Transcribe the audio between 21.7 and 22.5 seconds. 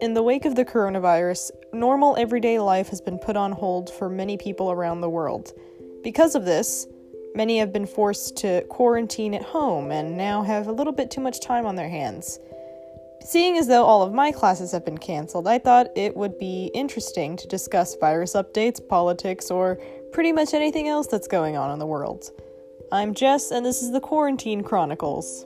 in the world.